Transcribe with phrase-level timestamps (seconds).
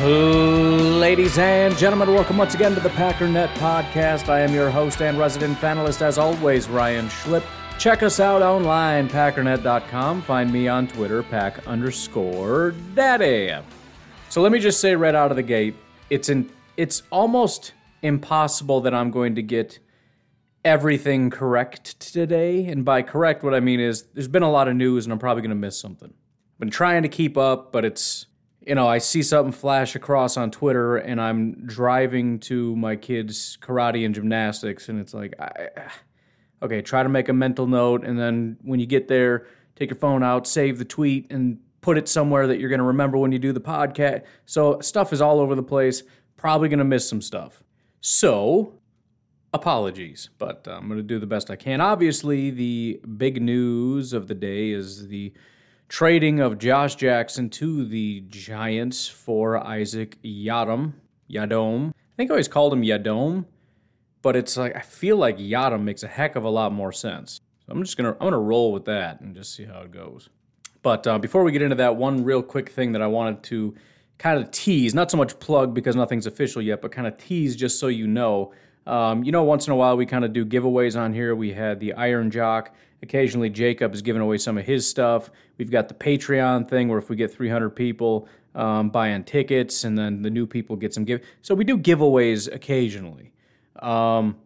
[0.00, 4.28] Ladies and gentlemen, welcome once again to the Packernet Podcast.
[4.28, 7.42] I am your host and resident panelist, as always, Ryan Schlip.
[7.80, 10.22] Check us out online, packernet.com.
[10.22, 13.52] Find me on Twitter, pack underscore daddy.
[14.28, 15.74] So let me just say right out of the gate,
[16.10, 19.80] it's in, it's almost impossible that I'm going to get
[20.64, 22.66] everything correct today.
[22.66, 25.18] And by correct, what I mean is there's been a lot of news and I'm
[25.18, 26.10] probably going to miss something.
[26.10, 28.26] I've been trying to keep up, but it's
[28.68, 33.56] you know, I see something flash across on Twitter and I'm driving to my kids'
[33.62, 35.70] karate and gymnastics, and it's like, I,
[36.62, 38.04] okay, try to make a mental note.
[38.04, 41.96] And then when you get there, take your phone out, save the tweet, and put
[41.96, 44.24] it somewhere that you're going to remember when you do the podcast.
[44.44, 46.02] So stuff is all over the place.
[46.36, 47.62] Probably going to miss some stuff.
[48.02, 48.74] So,
[49.54, 51.80] apologies, but uh, I'm going to do the best I can.
[51.80, 55.32] Obviously, the big news of the day is the
[55.88, 60.92] trading of Josh Jackson to the Giants for Isaac Yadom.
[61.30, 61.90] Yadom.
[61.90, 63.46] I think I always called him Yadom,
[64.22, 67.40] but it's like I feel like Yadom makes a heck of a lot more sense.
[67.66, 70.28] So I'm just gonna I'm gonna roll with that and just see how it goes.
[70.82, 73.74] But uh, before we get into that, one real quick thing that I wanted to
[74.18, 77.56] kind of tease, not so much plug because nothing's official yet, but kind of tease
[77.56, 78.52] just so you know.
[78.86, 81.34] Um, you know, once in a while we kind of do giveaways on here.
[81.34, 85.30] We had the Iron Jock Occasionally, Jacob is giving away some of his stuff.
[85.56, 89.96] We've got the Patreon thing where if we get 300 people um, buying tickets, and
[89.96, 91.20] then the new people get some give.
[91.42, 93.32] So we do giveaways occasionally.
[93.80, 94.36] Um,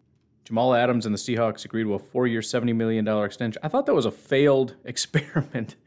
[0.45, 3.59] Jamal Adams and the Seahawks agreed to a four-year, $70 million extension.
[3.63, 5.77] I thought that was a failed experiment,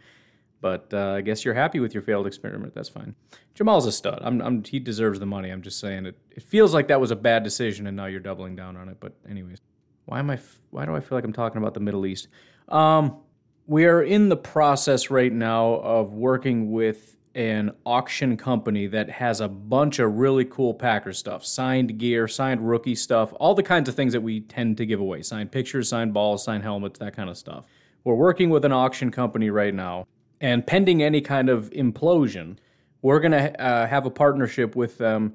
[0.60, 2.74] but uh, I guess you're happy with your failed experiment.
[2.74, 3.14] That's fine.
[3.54, 4.20] Jamal's a stud.
[4.22, 5.50] I'm, I'm, he deserves the money.
[5.50, 6.18] I'm just saying it.
[6.30, 8.96] It feels like that was a bad decision, and now you're doubling down on it.
[8.98, 9.58] But anyways,
[10.06, 10.38] why am I?
[10.70, 12.28] Why do I feel like I'm talking about the Middle East?
[12.68, 13.18] Um,
[13.66, 19.40] we are in the process right now of working with an auction company that has
[19.40, 23.88] a bunch of really cool Packer stuff, signed gear, signed rookie stuff, all the kinds
[23.88, 27.14] of things that we tend to give away signed pictures, signed balls, signed helmets, that
[27.14, 27.66] kind of stuff.
[28.04, 30.06] We're working with an auction company right now,
[30.40, 32.56] and pending any kind of implosion,
[33.02, 35.34] we're going to uh, have a partnership with them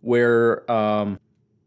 [0.00, 1.18] where, um,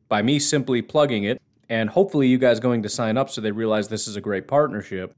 [0.10, 3.52] by me simply plugging it, and hopefully you guys going to sign up so they
[3.52, 5.14] realize this is a great partnership.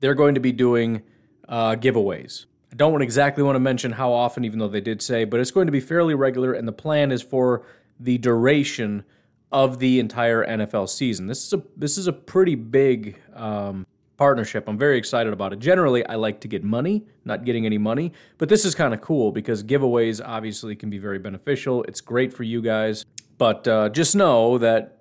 [0.00, 1.02] They're going to be doing
[1.48, 2.46] uh, giveaways.
[2.72, 5.50] I don't exactly want to mention how often, even though they did say, but it's
[5.50, 7.64] going to be fairly regular, and the plan is for
[8.00, 9.04] the duration
[9.52, 11.28] of the entire NFL season.
[11.28, 14.68] This is a this is a pretty big um, partnership.
[14.68, 15.60] I'm very excited about it.
[15.60, 19.00] Generally, I like to get money, not getting any money, but this is kind of
[19.00, 21.84] cool because giveaways obviously can be very beneficial.
[21.84, 23.04] It's great for you guys,
[23.38, 24.93] but uh, just know that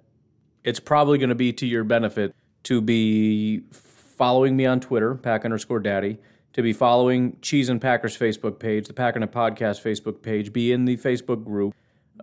[0.64, 5.46] it's probably going to be to your benefit to be following me on Twitter, pack
[5.46, 6.18] underscore daddy,
[6.54, 10.86] to be following Cheese and Packers Facebook page, the Packernet Podcast Facebook page, be in
[10.86, 11.74] the Facebook group,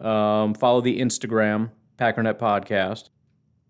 [0.01, 3.11] um, follow the Instagram, Packernet Podcast.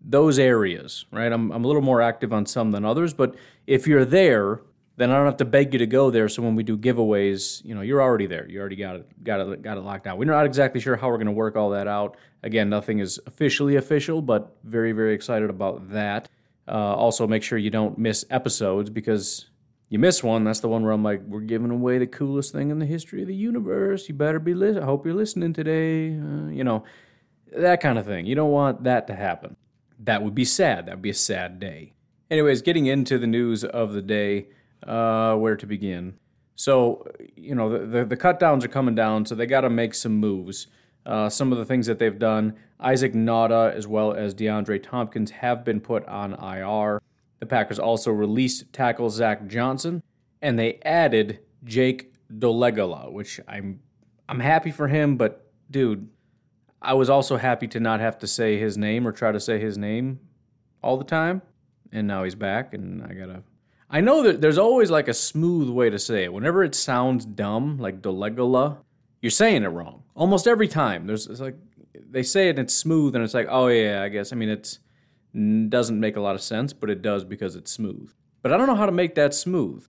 [0.02, 1.32] Those areas, right?
[1.32, 3.34] I'm, I'm a little more active on some than others, but
[3.66, 4.60] if you're there,
[5.00, 6.28] then I don't have to beg you to go there.
[6.28, 8.46] So when we do giveaways, you know, you're already there.
[8.46, 10.18] You already got it, got it, got it locked down.
[10.18, 12.18] We're not exactly sure how we're going to work all that out.
[12.42, 16.28] Again, nothing is officially official, but very, very excited about that.
[16.68, 19.46] Uh, also, make sure you don't miss episodes because
[19.88, 20.44] you miss one.
[20.44, 23.22] That's the one where I'm like, we're giving away the coolest thing in the history
[23.22, 24.06] of the universe.
[24.06, 24.82] You better be listening.
[24.82, 26.10] I hope you're listening today.
[26.10, 26.84] Uh, you know,
[27.56, 28.26] that kind of thing.
[28.26, 29.56] You don't want that to happen.
[30.00, 30.84] That would be sad.
[30.86, 31.94] That would be a sad day.
[32.30, 34.48] Anyways, getting into the news of the day
[34.86, 36.14] uh, where to begin.
[36.54, 37.06] So,
[37.36, 39.94] you know, the, the, the cut downs are coming down, so they got to make
[39.94, 40.66] some moves.
[41.06, 45.30] Uh, some of the things that they've done Isaac Nauta as well as DeAndre Thompkins
[45.30, 47.00] have been put on IR.
[47.38, 50.02] The Packers also released tackle Zach Johnson,
[50.42, 53.80] and they added Jake Dolegala, which I'm
[54.28, 56.08] I'm happy for him, but dude,
[56.80, 59.58] I was also happy to not have to say his name or try to say
[59.58, 60.20] his name
[60.82, 61.42] all the time.
[61.92, 63.42] And now he's back, and I gotta
[63.90, 66.32] I know that there's always like a smooth way to say it.
[66.32, 68.78] Whenever it sounds dumb, like Dolegala,
[69.20, 70.04] you're saying it wrong.
[70.14, 71.06] Almost every time.
[71.06, 71.56] There's it's like
[72.08, 74.32] they say it and it's smooth and it's like, oh yeah, I guess.
[74.32, 74.78] I mean, it's
[75.68, 78.12] doesn't make a lot of sense, but it does because it's smooth.
[78.42, 79.86] But I don't know how to make that smooth.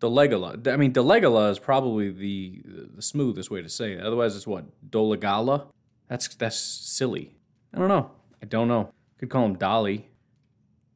[0.00, 0.66] Dolegala.
[0.68, 2.62] I mean, Dolegala is probably the
[2.94, 4.00] the smoothest way to say it.
[4.00, 5.66] Otherwise, it's what Dolegala.
[6.08, 7.36] That's that's silly.
[7.74, 8.10] I don't know.
[8.42, 8.92] I don't know.
[9.18, 10.08] Could call him Dolly.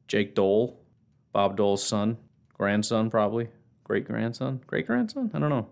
[0.07, 0.79] Jake Dole,
[1.33, 2.17] Bob Dole's son,
[2.53, 3.49] grandson probably,
[3.83, 5.31] great grandson, great grandson.
[5.33, 5.67] I don't know.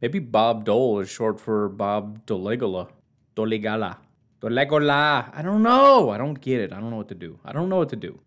[0.00, 2.88] Maybe Bob Dole is short for Bob Dolegala.
[3.36, 3.98] Dolegala.
[4.40, 5.30] Dolegola.
[5.32, 6.10] I don't know.
[6.10, 6.72] I don't get it.
[6.72, 7.38] I don't know what to do.
[7.44, 8.18] I don't know what to do.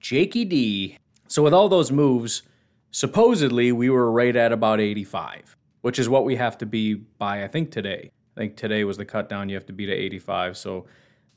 [0.00, 0.98] Jakey D.
[1.28, 2.42] So with all those moves,
[2.90, 7.44] supposedly we were right at about 85, which is what we have to be by
[7.44, 8.10] I think today.
[8.36, 9.48] I think today was the cut down.
[9.48, 10.56] You have to be to 85.
[10.56, 10.86] So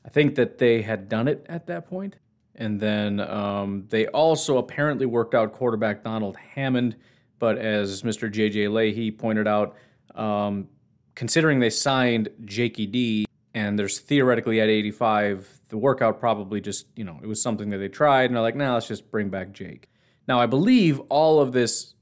[0.04, 2.16] I think that they had done it at that point.
[2.56, 6.96] And then um, they also apparently worked out quarterback Donald Hammond.
[7.38, 8.30] But as Mr.
[8.30, 8.68] J.J.
[8.68, 9.76] Leahy pointed out,
[10.14, 10.68] um,
[11.14, 17.04] considering they signed Jakey D and there's theoretically at 85, the workout probably just, you
[17.04, 19.28] know, it was something that they tried and they're like, now nah, let's just bring
[19.28, 19.88] back Jake.
[20.28, 21.94] Now, I believe all of this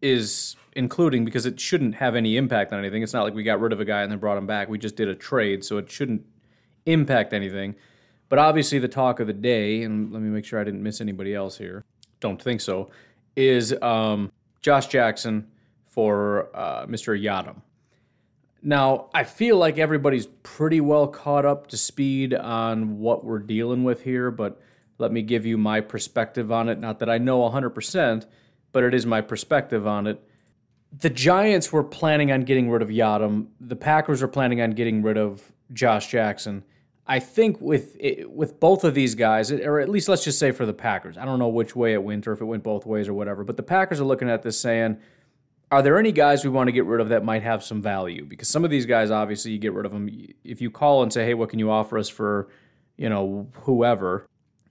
[0.00, 3.02] is including because it shouldn't have any impact on anything.
[3.02, 4.68] It's not like we got rid of a guy and then brought him back.
[4.68, 6.22] We just did a trade, so it shouldn't
[6.86, 7.74] impact anything.
[8.32, 11.02] But obviously, the talk of the day, and let me make sure I didn't miss
[11.02, 11.84] anybody else here,
[12.18, 12.88] don't think so,
[13.36, 14.32] is um,
[14.62, 15.48] Josh Jackson
[15.86, 17.14] for uh, Mr.
[17.14, 17.56] Yiadom.
[18.62, 23.84] Now, I feel like everybody's pretty well caught up to speed on what we're dealing
[23.84, 24.58] with here, but
[24.96, 26.80] let me give you my perspective on it.
[26.80, 28.24] Not that I know 100%,
[28.72, 30.26] but it is my perspective on it.
[31.00, 33.48] The Giants were planning on getting rid of Yiadom.
[33.60, 36.64] The Packers were planning on getting rid of Josh Jackson.
[37.06, 40.38] I think with eh, with both of these guys, eh, or at least let's just
[40.38, 42.62] say for the Packers, I don't know which way it went or if it went
[42.62, 44.98] both ways or whatever, but the Packers are looking at this saying,
[45.72, 48.26] are there any guys we want to get rid of that might have some value?
[48.26, 50.08] Because some of these guys, obviously, you get rid of them.
[50.44, 52.48] If you call and say, hey, what can you offer us for,
[52.98, 54.26] you know, whoever,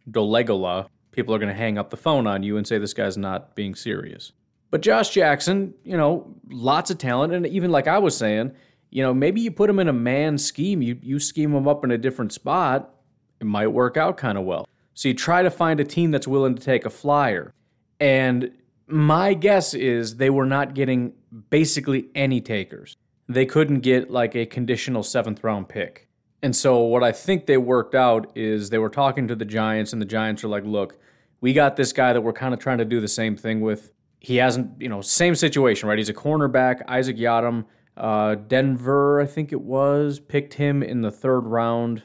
[0.09, 3.17] Dolegola, people are going to hang up the phone on you and say this guy's
[3.17, 4.31] not being serious.
[4.69, 7.33] But Josh Jackson, you know, lots of talent.
[7.33, 8.53] And even like I was saying,
[8.91, 11.83] you know, maybe you put him in a man scheme, you, you scheme him up
[11.83, 12.93] in a different spot,
[13.39, 14.67] it might work out kind of well.
[14.93, 17.53] So you try to find a team that's willing to take a flyer.
[17.99, 18.51] And
[18.87, 21.13] my guess is they were not getting
[21.49, 22.97] basically any takers.
[23.27, 26.09] They couldn't get like a conditional seventh round pick.
[26.43, 29.93] And so what I think they worked out is they were talking to the Giants,
[29.93, 30.97] and the Giants are like, look,
[31.39, 33.91] we got this guy that we're kind of trying to do the same thing with.
[34.19, 35.97] He hasn't, you know, same situation, right?
[35.97, 37.65] He's a cornerback, Isaac Yiadom.
[38.01, 42.03] Uh, Denver, I think it was, picked him in the third round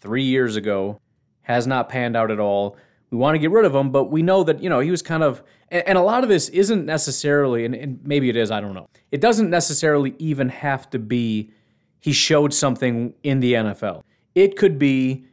[0.00, 0.98] three years ago.
[1.42, 2.76] Has not panned out at all
[3.10, 5.02] we want to get rid of him, but we know that, you know, he was
[5.02, 8.60] kind of, and, a lot of this isn't necessarily, and, and maybe it is, I
[8.60, 8.88] don't know.
[9.12, 11.52] It doesn't necessarily even have to be
[12.00, 14.02] he showed something in the NFL.
[14.34, 15.24] It could be,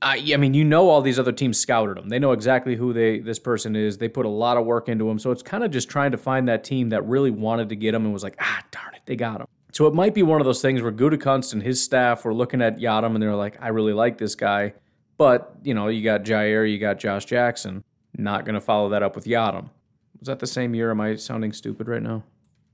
[0.00, 2.08] I, I mean, you know, all these other teams scouted him.
[2.08, 3.98] They know exactly who they this person is.
[3.98, 5.18] They put a lot of work into him.
[5.18, 7.94] So it's kind of just trying to find that team that really wanted to get
[7.94, 9.46] him and was like, ah, darn it, they got him.
[9.72, 12.62] So it might be one of those things where Gutekunst and his staff were looking
[12.62, 14.72] at Yiadom and they're like, I really like this guy.
[15.18, 17.82] But, you know, you got Jair, you got Josh Jackson.
[18.16, 19.68] Not going to follow that up with Yiadom.
[20.20, 20.90] Was that the same year?
[20.90, 22.22] Am I sounding stupid right now?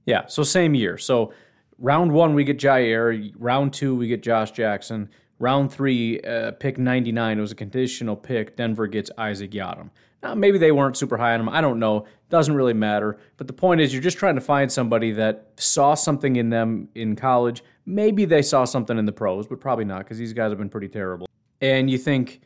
[0.07, 0.99] Yeah, so same year.
[0.99, 1.33] So
[1.79, 3.33] round one, we get Jair.
[3.39, 5.09] Round two, we get Josh Jackson.
[5.39, 8.57] Round three, uh, pick 99, it was a conditional pick.
[8.57, 9.91] Denver gets Isaac Yiadom.
[10.23, 11.49] Now, maybe they weren't super high on him.
[11.49, 12.07] I don't know.
[12.31, 13.19] Doesn't really matter.
[13.37, 16.89] But the point is, you're just trying to find somebody that saw something in them
[16.95, 17.63] in college.
[17.85, 20.71] Maybe they saw something in the pros, but probably not because these guys have been
[20.71, 21.27] pretty terrible
[21.65, 22.41] and you think,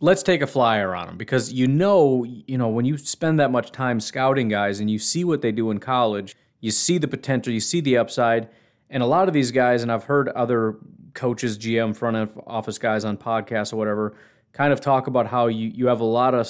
[0.00, 3.50] let's take a flyer on them because you know, you know, when you spend that
[3.50, 7.08] much time scouting guys and you see what they do in college, you see the
[7.08, 8.48] potential, you see the upside,
[8.90, 10.76] and a lot of these guys, and I've heard other
[11.14, 14.14] coaches, GM, front office guys on podcasts or whatever,
[14.52, 16.48] kind of talk about how you you have a lot of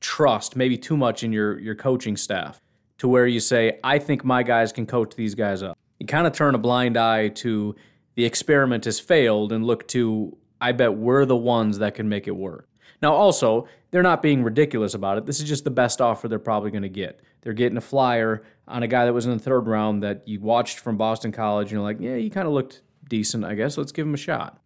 [0.00, 2.60] trust, maybe too much in your your coaching staff,
[2.98, 5.78] to where you say, I think my guys can coach these guys up.
[5.98, 7.74] You kind of turn a blind eye to
[8.14, 12.26] the experiment has failed and look to I bet we're the ones that can make
[12.26, 12.68] it work.
[13.02, 15.26] Now, also, they're not being ridiculous about it.
[15.26, 17.20] This is just the best offer they're probably going to get.
[17.40, 20.40] They're getting a flyer on a guy that was in the third round that you
[20.40, 23.76] watched from Boston College, and you're like, yeah, he kind of looked decent, I guess.
[23.76, 24.58] Let's give him a shot.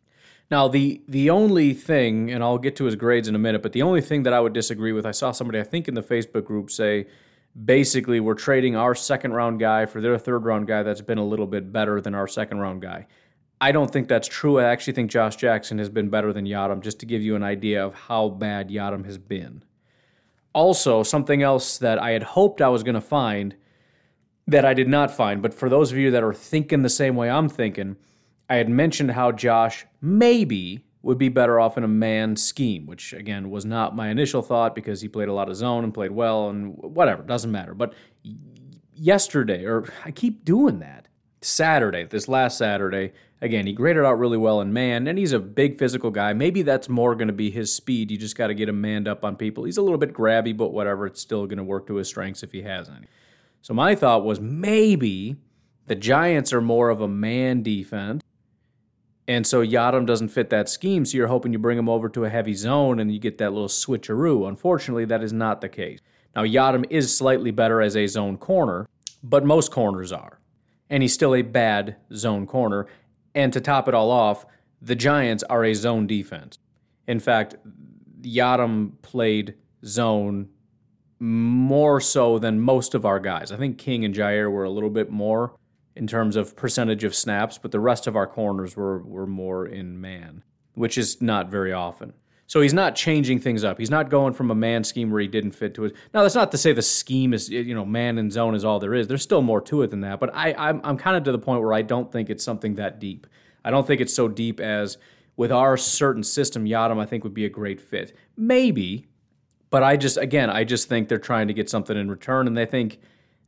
[0.50, 3.72] Now, the the only thing, and I'll get to his grades in a minute, but
[3.72, 6.02] the only thing that I would disagree with, I saw somebody, I think, in the
[6.02, 7.06] Facebook group say,
[7.64, 11.24] basically, we're trading our second round guy for their third round guy that's been a
[11.26, 13.06] little bit better than our second round guy.
[13.60, 14.58] I don't think that's true.
[14.58, 17.42] I actually think Josh Jackson has been better than Yiadom, just to give you an
[17.42, 19.64] idea of how bad Yiadom has been.
[20.52, 23.56] Also, something else that I had hoped I was going to find
[24.46, 27.16] that I did not find, but for those of you that are thinking the same
[27.16, 27.96] way I'm thinking,
[28.48, 33.12] I had mentioned how Josh maybe would be better off in a man scheme, which
[33.12, 36.10] again was not my initial thought because he played a lot of zone and played
[36.10, 37.74] well and whatever, doesn't matter.
[37.74, 37.94] But
[38.94, 41.08] yesterday, or I keep doing that,
[41.42, 45.38] Saturday, this last Saturday, again, he graded out really well in man, and he's a
[45.38, 46.32] big physical guy.
[46.32, 48.10] Maybe that's more going to be his speed.
[48.10, 49.64] You just got to get him manned up on people.
[49.64, 52.42] He's a little bit grabby, but whatever, it's still going to work to his strengths
[52.42, 53.08] if he has any.
[53.60, 55.36] So my thought was maybe
[55.86, 58.24] the Giants are more of a man defense
[59.26, 62.25] and so Yiadom doesn't fit that scheme, so you're hoping you bring him over to
[62.25, 64.47] a heavy zone and you get that little switcheroo.
[64.47, 66.00] Unfortunately, that is not the case.
[66.37, 68.87] Now, Yiadom is slightly better as a zone corner,
[69.23, 70.40] but most corners are.
[70.90, 72.87] And he's still a bad zone corner.
[73.35, 74.45] And to top it all off,
[74.83, 76.59] the Giants are a zone defense.
[77.07, 77.57] In fact,
[78.21, 79.54] Yiadom played
[79.85, 80.49] zone
[81.19, 83.50] more so than most of our guys.
[83.50, 85.54] I think King and Jair were a little bit more
[85.96, 89.66] in terms of percentage of snaps, but the rest of our corners were, were more
[89.66, 90.42] in man,
[90.74, 92.12] which is not very often.
[92.46, 93.78] So he's not changing things up.
[93.78, 95.96] He's not going from a man scheme where he didn't fit to it.
[96.12, 98.78] Now that's not to say the scheme is you know man and zone is all
[98.78, 99.08] there is.
[99.08, 100.20] There's still more to it than that.
[100.20, 102.74] But I I'm, I'm kind of to the point where I don't think it's something
[102.74, 103.26] that deep.
[103.64, 104.98] I don't think it's so deep as
[105.36, 106.66] with our certain system.
[106.66, 108.14] Yiadom I think would be a great fit.
[108.36, 109.06] Maybe,
[109.70, 112.56] but I just again I just think they're trying to get something in return, and
[112.56, 113.00] they think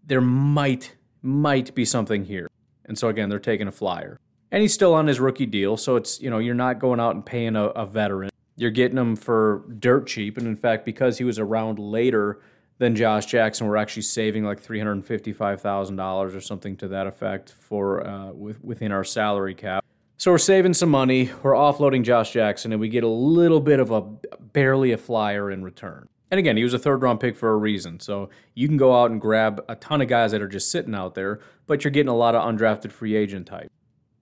[0.07, 2.49] there might might be something here.
[2.85, 4.19] And so again, they're taking a flyer.
[4.53, 7.15] And he's still on his rookie deal, so it's, you know, you're not going out
[7.15, 8.31] and paying a, a veteran.
[8.57, 10.39] You're getting him for dirt cheap.
[10.39, 12.41] And in fact, because he was around later
[12.79, 18.33] than Josh Jackson, we're actually saving like $355,000 or something to that effect for uh,
[18.33, 19.85] with, within our salary cap.
[20.19, 21.31] So we're saving some money.
[21.43, 24.01] We're offloading Josh Jackson, and we get a little bit of a
[24.53, 26.09] barely a flyer in return.
[26.31, 28.01] And again, he was a third round pick for a reason.
[28.01, 30.95] So you can go out and grab a ton of guys that are just sitting
[30.95, 33.71] out there, but you're getting a lot of undrafted free agent type.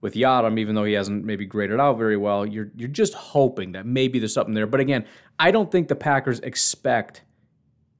[0.01, 3.71] With Yiadom, even though he hasn't maybe graded out very well, you're you're just hoping
[3.71, 4.67] that maybe there's something there.
[4.67, 5.05] But again,
[5.39, 7.23] I don't think the Packers expect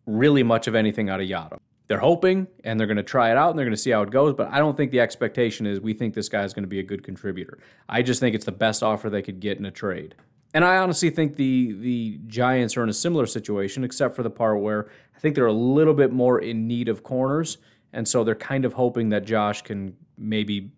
[0.05, 1.57] really much of anything out of Yiadom.
[1.87, 4.01] They're hoping and they're going to try it out and they're going to see how
[4.01, 6.63] it goes, but I don't think the expectation is we think this guy is going
[6.63, 7.59] to be a good contributor.
[7.87, 10.15] I just think it's the best offer they could get in a trade.
[10.55, 14.29] And I honestly think the the Giants are in a similar situation, except for the
[14.29, 17.57] part where I think they're a little bit more in need of corners,
[17.91, 20.71] and so they're kind of hoping that Josh can maybe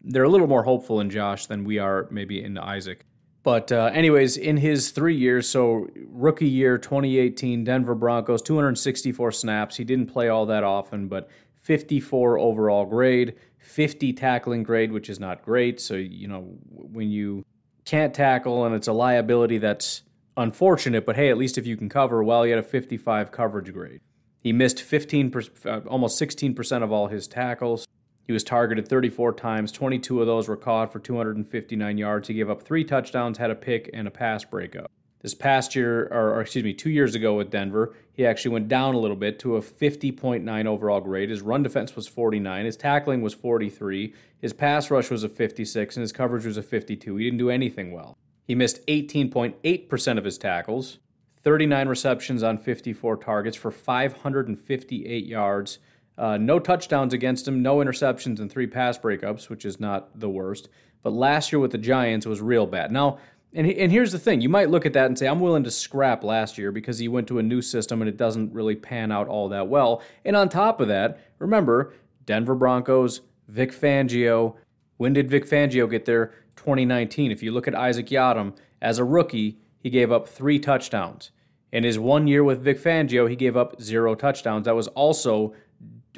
[0.00, 3.04] they're a little more hopeful in Josh than we are maybe in Isaac.
[3.42, 9.74] But uh, anyways, in his three years, so rookie year 2018, Denver Broncos, 264 snaps.
[9.74, 11.28] He didn't play all that often, but
[11.62, 15.80] 54 overall grade, 50 tackling grade, which is not great.
[15.80, 17.44] So you know when you
[17.86, 20.02] can't tackle and it's a liability that's
[20.36, 23.72] unfortunate, but hey, at least if you can cover, well, he had a 55 coverage
[23.72, 24.00] grade.
[24.42, 25.32] He missed 15,
[25.64, 27.86] uh, almost 16% of all his tackles.
[28.24, 29.72] He was targeted 34 times.
[29.72, 32.28] 22 of those were caught for 259 yards.
[32.28, 34.90] He gave up three touchdowns, had a pick, and a pass breakup.
[35.20, 38.68] This past year, or, or, excuse me, two years ago with Denver, he actually went
[38.68, 41.30] down a little bit to a 50.9 overall grade.
[41.30, 45.96] His run defense was 49, his tackling was 43, his pass rush was a 56,
[45.96, 47.16] and his coverage was a 52.
[47.16, 48.16] He didn't do anything well.
[48.46, 50.98] He missed 18.8% of his tackles,
[51.42, 55.78] 39 receptions on 54 targets for 558 yards.
[56.18, 60.30] Uh, no touchdowns against him, no interceptions, and three pass breakups, which is not the
[60.30, 60.68] worst.
[61.02, 62.90] But last year with the Giants was real bad.
[62.90, 63.18] Now,
[63.56, 65.70] and, and here's the thing you might look at that and say, I'm willing to
[65.70, 69.10] scrap last year because he went to a new system and it doesn't really pan
[69.10, 70.02] out all that well.
[70.26, 71.94] And on top of that, remember,
[72.26, 74.56] Denver Broncos, Vic Fangio.
[74.98, 76.34] When did Vic Fangio get there?
[76.56, 77.30] 2019.
[77.30, 81.30] If you look at Isaac Yiadom, as a rookie, he gave up three touchdowns.
[81.72, 84.66] In his one year with Vic Fangio, he gave up zero touchdowns.
[84.66, 85.54] That was also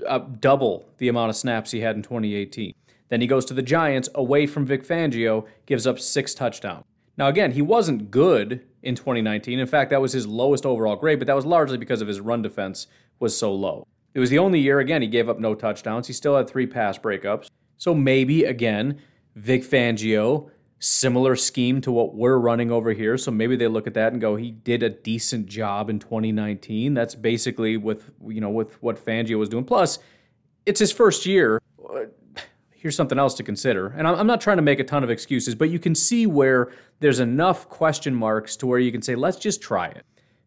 [0.07, 2.75] uh, double the amount of snaps he had in 2018.
[3.11, 6.85] Then he goes to the Giants away from Vic Fangio, gives up six touchdowns.
[7.18, 9.58] Now, again, he wasn't good in 2019.
[9.58, 12.20] In fact, that was his lowest overall grade, but that was largely because of his
[12.20, 12.87] run defense
[13.18, 13.87] was so low.
[14.14, 16.06] It was the only year, again, he gave up no touchdowns.
[16.06, 17.50] He still had three pass breakups.
[17.76, 19.00] So maybe, again,
[19.34, 23.18] Vic Fangio, similar scheme to what we're running over here.
[23.18, 26.94] So maybe they look at that and go, he did a decent job in 2019.
[26.94, 29.64] That's basically with, you know, with what Fangio was doing.
[29.64, 29.98] Plus,
[30.66, 31.60] it's his first year
[32.78, 33.88] here's something else to consider.
[33.88, 36.70] And I'm not trying to make a ton of excuses, but you can see where
[37.00, 40.04] there's enough question marks to where you can say, let's just try it.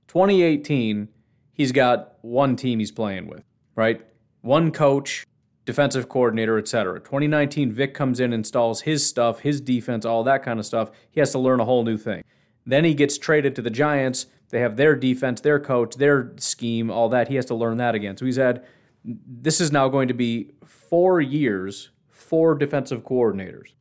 [0.08, 1.10] 2018,
[1.52, 3.44] he's got one team he's playing with,
[3.76, 4.02] right?
[4.42, 5.26] One coach,
[5.66, 7.00] defensive coordinator, etc.
[7.02, 10.90] 2019, Vic comes in, installs his stuff, his defense, all that kind of stuff.
[11.12, 12.24] He has to learn a whole new thing.
[12.66, 16.90] Then he gets traded to the Giants, They have their defense, their coach, their scheme,
[16.92, 17.28] all that.
[17.28, 18.16] He has to learn that again.
[18.16, 18.66] So he's had
[19.04, 21.90] this is now going to be four years,
[22.32, 23.74] four defensive coordinators.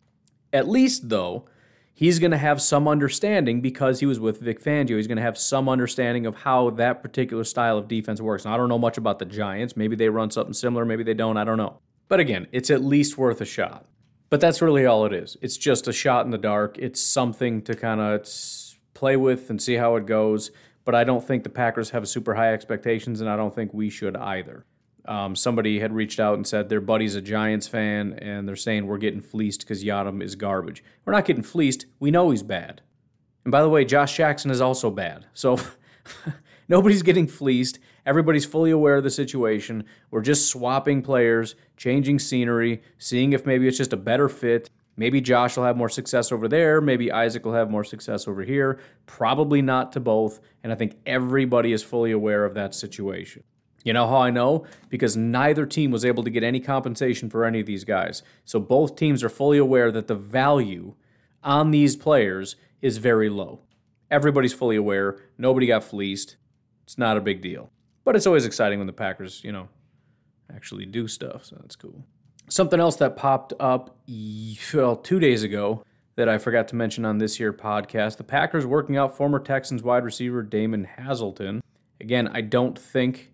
[0.52, 1.44] At least, though,
[1.94, 4.96] he's going to have some understanding because he was with Vic Fangio.
[4.96, 8.44] He's going to have some understanding of how that particular style of defense works.
[8.44, 9.76] Now, I don't know much about the Giants.
[9.76, 11.36] Maybe they run something similar, maybe they don't.
[11.36, 11.78] I don't know.
[12.08, 13.86] But again, it's at least worth a shot.
[14.30, 15.36] But that's really all it is.
[15.40, 16.76] It's just a shot in the dark.
[16.76, 18.28] It's something to kind of
[18.94, 20.50] play with and see how it goes.
[20.84, 23.90] But I don't think the Packers have super high expectations, and I don't think we
[23.90, 24.64] should either.
[25.06, 28.86] Um, somebody had reached out and said their buddy's a Giants fan, and they're saying
[28.86, 30.84] we're getting fleeced because Yiadom is garbage.
[31.04, 31.86] We're not getting fleeced.
[31.98, 32.82] We know he's bad.
[33.44, 35.26] And by the way, Josh Jackson is also bad.
[35.32, 35.58] So
[36.68, 37.78] nobody's getting fleeced.
[38.06, 39.84] Everybody's fully aware of the situation.
[40.10, 44.70] We're just swapping players, changing scenery, seeing if maybe it's just a better fit.
[44.96, 46.80] Maybe Josh will have more success over there.
[46.80, 48.80] Maybe Isaac will have more success over here.
[49.06, 50.40] Probably not to both.
[50.62, 53.42] And I think everybody is fully aware of that situation.
[53.84, 54.66] You know how I know?
[54.88, 58.22] Because neither team was able to get any compensation for any of these guys.
[58.44, 60.94] So both teams are fully aware that the value
[61.42, 63.60] on these players is very low.
[64.10, 65.18] Everybody's fully aware.
[65.38, 66.36] Nobody got fleeced.
[66.84, 67.70] It's not a big deal.
[68.04, 69.68] But it's always exciting when the Packers, you know,
[70.54, 71.44] actually do stuff.
[71.44, 72.04] So that's cool.
[72.48, 73.96] Something else that popped up
[74.74, 75.84] well, two days ago
[76.16, 79.82] that I forgot to mention on this here podcast the Packers working out former Texans
[79.82, 81.62] wide receiver Damon Hazelton.
[82.00, 83.30] Again, I don't think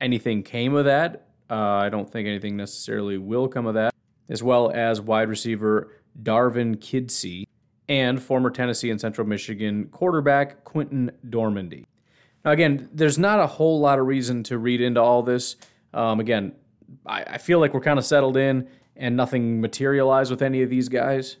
[0.00, 1.28] anything came of that.
[1.48, 3.94] Uh, I don't think anything necessarily will come of that,
[4.28, 5.92] as well as wide receiver
[6.22, 7.46] Darvin Kidsy
[7.88, 11.84] and former Tennessee and Central Michigan quarterback Quinten Dormady.
[12.44, 15.56] Now, again, there's not a whole lot of reason to read into all this.
[15.92, 16.52] Um, again,
[17.04, 20.70] I, I feel like we're kind of settled in and nothing materialized with any of
[20.70, 21.36] these guys.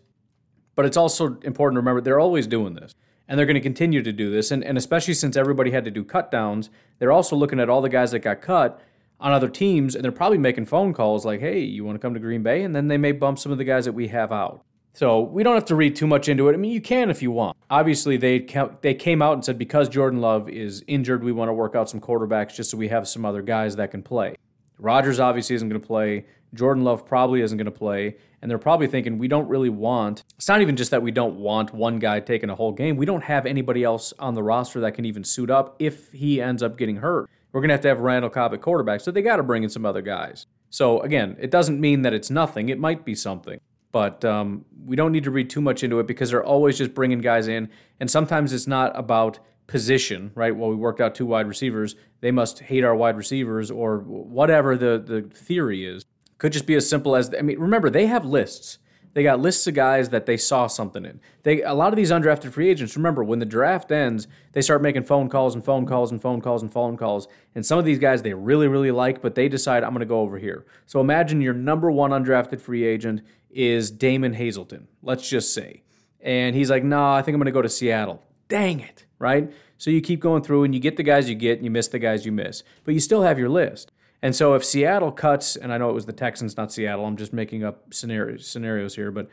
[0.74, 2.94] But it's also important to remember they're always doing this
[3.30, 4.50] and they're going to continue to do this.
[4.50, 6.68] And, and especially since everybody had to do cut downs,
[6.98, 8.82] they're also looking at all the guys that got cut
[9.20, 12.12] on other teams, and they're probably making phone calls like, hey, you want to come
[12.12, 12.62] to Green Bay?
[12.62, 14.64] And then they may bump some of the guys that we have out.
[14.94, 16.54] So we don't have to read too much into it.
[16.54, 17.56] I mean, you can if you want.
[17.70, 18.40] Obviously, they
[18.80, 21.88] they came out and said because Jordan Love is injured, we want to work out
[21.88, 24.34] some quarterbacks just so we have some other guys that can play.
[24.80, 26.24] Rodgers obviously isn't going to play.
[26.54, 28.16] Jordan Love probably isn't going to play.
[28.42, 31.36] And they're probably thinking, we don't really want, it's not even just that we don't
[31.36, 32.96] want one guy taking a whole game.
[32.96, 36.40] We don't have anybody else on the roster that can even suit up if he
[36.40, 37.28] ends up getting hurt.
[37.52, 39.00] We're going to have to have Randall Cobb at quarterback.
[39.00, 40.46] So they got to bring in some other guys.
[40.70, 42.68] So again, it doesn't mean that it's nothing.
[42.68, 43.60] It might be something.
[43.92, 46.94] But um, we don't need to read too much into it because they're always just
[46.94, 47.68] bringing guys in.
[47.98, 50.54] And sometimes it's not about position, right?
[50.54, 51.96] Well, we worked out two wide receivers.
[52.20, 56.04] They must hate our wide receivers or whatever the, the theory is.
[56.40, 58.78] Could just be as simple as I mean, remember they have lists.
[59.12, 61.20] They got lists of guys that they saw something in.
[61.42, 62.96] They a lot of these undrafted free agents.
[62.96, 66.40] Remember, when the draft ends, they start making phone calls and phone calls and phone
[66.40, 67.28] calls and phone calls.
[67.54, 70.06] And some of these guys they really really like, but they decide I'm going to
[70.06, 70.64] go over here.
[70.86, 74.88] So imagine your number one undrafted free agent is Damon Hazelton.
[75.02, 75.82] Let's just say,
[76.22, 79.52] and he's like, nah, I think I'm going to go to Seattle." Dang it, right?
[79.76, 81.88] So you keep going through and you get the guys you get and you miss
[81.88, 83.92] the guys you miss, but you still have your list.
[84.22, 87.16] And so if Seattle cuts, and I know it was the Texans, not Seattle, I'm
[87.16, 89.28] just making up scenarios, scenarios here, but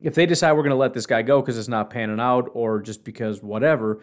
[0.00, 2.50] if they decide we're going to let this guy go because it's not panning out
[2.54, 4.00] or just because whatever,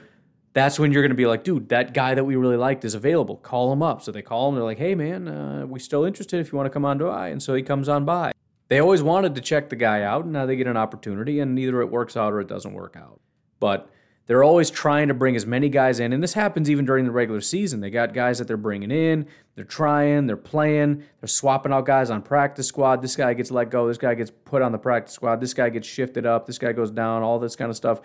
[0.53, 2.95] that's when you're going to be like, dude, that guy that we really liked is
[2.95, 3.35] available.
[3.35, 4.01] Call him up.
[4.01, 4.55] So they call him.
[4.55, 7.29] They're like, hey, man, uh, we still interested if you want to come on by.
[7.29, 8.31] And so he comes on by.
[8.69, 11.57] They always wanted to check the guy out, and now they get an opportunity, and
[11.57, 13.19] either it works out or it doesn't work out.
[13.59, 13.89] But
[14.29, 17.09] they're always trying to bring as many guys in, and this happens even during the
[17.09, 17.79] regular season.
[17.79, 22.11] They got guys that they're bringing in, they're trying, they're playing, they're swapping out guys
[22.11, 23.01] on practice squad.
[23.01, 25.69] This guy gets let go, this guy gets put on the practice squad, this guy
[25.69, 28.01] gets shifted up, this guy goes down, all this kind of stuff.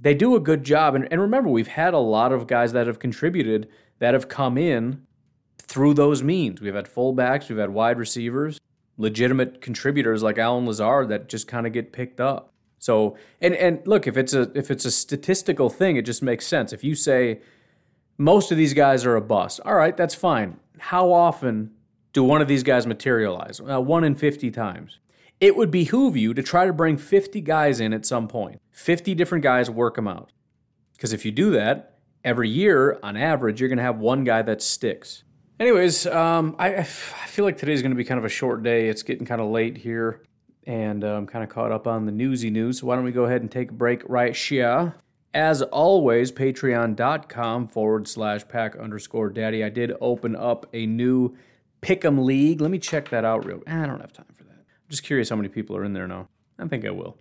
[0.00, 2.88] They do a good job, and, and remember, we've had a lot of guys that
[2.88, 3.68] have contributed
[4.00, 5.06] that have come in
[5.58, 6.60] through those means.
[6.60, 8.58] We've had fullbacks, we've had wide receivers,
[8.98, 12.53] legitimate contributors like Allen Lazard that just kind of get picked up.
[12.84, 16.46] So and and look, if it's a if it's a statistical thing, it just makes
[16.46, 16.70] sense.
[16.70, 17.40] If you say
[18.18, 20.58] most of these guys are a bust, all right, that's fine.
[20.78, 21.70] How often
[22.12, 23.58] do one of these guys materialize?
[23.58, 24.98] Uh, one in 50 times.
[25.40, 28.60] It would behoove you to try to bring 50 guys in at some point.
[28.72, 30.32] 50 different guys work them out.
[30.92, 34.42] Because if you do that, every year, on average, you're going to have one guy
[34.42, 35.24] that sticks.
[35.58, 38.88] Anyways, um, I, I feel like today's going to be kind of a short day.
[38.88, 40.20] It's getting kind of late here
[40.66, 42.80] and I'm um, kind of caught up on the newsy news.
[42.80, 44.94] So why don't we go ahead and take a break right here?
[45.32, 49.64] As always, patreon.com forward slash pack underscore daddy.
[49.64, 51.36] I did open up a new
[51.82, 52.60] Pick'em League.
[52.60, 54.52] Let me check that out real I don't have time for that.
[54.52, 56.28] I'm just curious how many people are in there now.
[56.58, 57.16] I think I will.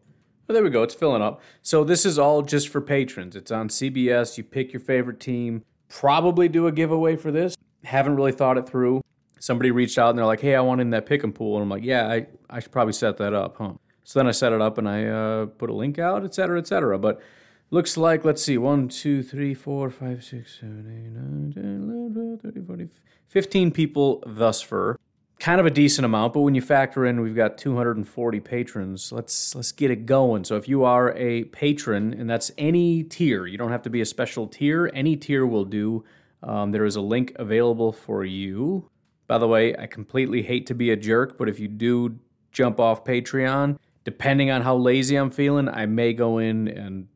[0.46, 0.84] But there we go.
[0.84, 1.42] It's filling up.
[1.62, 3.36] So this is all just for patrons.
[3.36, 4.38] It's on CBS.
[4.38, 5.64] You pick your favorite team.
[5.90, 7.56] probably do a giveaway for this.
[7.84, 9.03] Haven't really thought it through.
[9.44, 11.64] Somebody reached out and they're like, "Hey, I want in that pick and pool," and
[11.64, 13.74] I'm like, "Yeah, I, I should probably set that up, huh?"
[14.06, 16.58] So then I set it up and I uh, put a link out, et cetera,
[16.60, 16.98] et cetera.
[16.98, 17.22] But
[17.70, 22.14] looks like let's see, one, two, three, four, five, six, seven, eight, nine, 10, 11,
[22.14, 22.90] 12, 13, 14,
[23.28, 24.98] 15 people thus far
[25.44, 29.54] kind of a decent amount, but when you factor in we've got 240 patrons, let's
[29.56, 30.46] let's get it going.
[30.46, 34.00] So if you are a patron, and that's any tier, you don't have to be
[34.00, 34.90] a special tier.
[34.94, 36.06] Any tier will do.
[36.42, 38.90] Um, there is a link available for you.
[39.28, 42.20] By the way, I completely hate to be a jerk, but if you do
[42.52, 47.08] jump off Patreon, depending on how lazy I'm feeling, I may go in and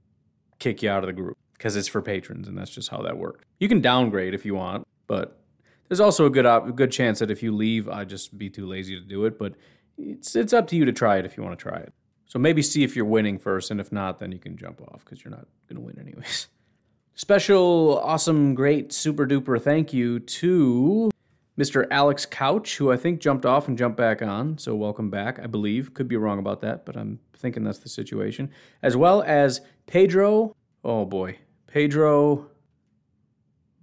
[0.60, 3.18] kick you out of the group because it's for patrons, and that's just how that
[3.18, 3.44] works.
[3.60, 5.40] You can downgrade if you want, but
[5.88, 8.66] there's also a good op- good chance that if you leave, I'd just be too
[8.66, 9.38] lazy to do it.
[9.38, 9.54] But
[9.98, 11.94] it's it's up to you to try it if you want to try it.
[12.26, 15.04] So maybe see if you're winning first, and if not, then you can jump off
[15.06, 16.48] because you're not going to win anyways.
[17.16, 21.10] Special, awesome, great, super duper thank you to
[21.58, 21.88] Mr.
[21.90, 24.58] Alex Couch, who I think jumped off and jumped back on.
[24.60, 25.94] So welcome back, I believe.
[25.94, 28.52] Could be wrong about that, but I'm thinking that's the situation.
[28.84, 32.52] As well as Pedro, oh boy, Pedro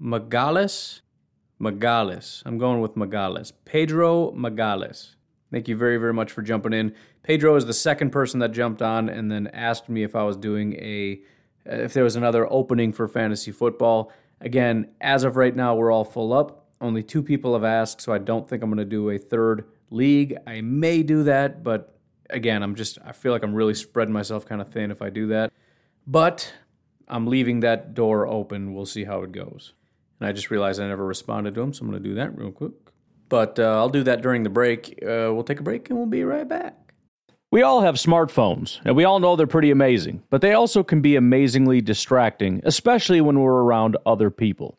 [0.01, 1.01] Magales.
[1.61, 2.43] Magales.
[2.47, 3.53] I'm going with Magales.
[3.65, 5.15] Pedro Magales.
[5.51, 6.95] Thank you very, very much for jumping in.
[7.23, 10.37] Pedro is the second person that jumped on and then asked me if I was
[10.37, 11.21] doing a,
[11.65, 14.13] if there was another opening for fantasy football.
[14.41, 16.64] Again, as of right now, we're all full up.
[16.85, 19.65] Only two people have asked, so I don't think I'm going to do a third
[19.89, 20.37] league.
[20.47, 24.45] I may do that, but again, I'm just, I feel like I'm really spreading myself
[24.45, 25.51] kind of thin if I do that.
[26.07, 26.53] But
[27.09, 28.75] I'm leaving that door open.
[28.75, 29.73] We'll see how it goes.
[30.21, 32.37] And I just realized I never responded to him, so I'm going to do that
[32.37, 32.73] real quick.
[33.31, 34.99] But uh, I'll do that during the break.
[35.03, 36.93] Uh, we'll take a break and we'll be right back.
[37.51, 41.01] We all have smartphones, and we all know they're pretty amazing, but they also can
[41.01, 44.79] be amazingly distracting, especially when we're around other people.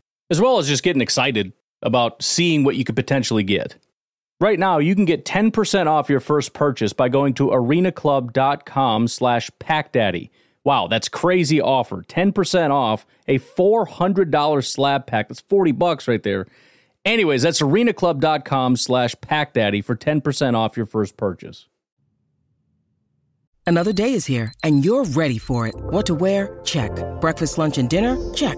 [0.31, 3.75] as well as just getting excited about seeing what you could potentially get.
[4.39, 9.51] Right now, you can get 10% off your first purchase by going to arenaclub.com slash
[9.59, 10.31] packdaddy.
[10.63, 12.01] Wow, that's crazy offer.
[12.01, 15.27] 10% off a $400 slab pack.
[15.27, 16.47] That's 40 bucks right there.
[17.03, 21.67] Anyways, that's arenaclub.com slash packdaddy for 10% off your first purchase.
[23.67, 25.75] Another day is here, and you're ready for it.
[25.75, 26.59] What to wear?
[26.63, 26.91] Check.
[27.21, 28.17] Breakfast, lunch, and dinner?
[28.33, 28.57] Check.